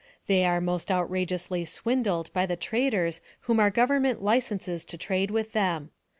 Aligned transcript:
They 0.25 0.45
are 0.45 0.59
most 0.59 0.89
outrageously 0.89 1.63
swindled 1.65 2.33
by 2.33 2.47
the 2.47 2.55
traders 2.55 3.21
whom 3.41 3.59
our 3.59 3.69
Government 3.69 4.23
licenses 4.23 4.83
to 4.85 4.97
trade 4.97 5.29
with 5.29 5.51
them. 5.51 5.91